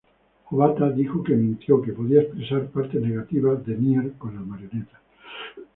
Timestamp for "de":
3.67-3.77